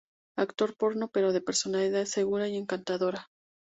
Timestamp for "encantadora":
2.57-3.27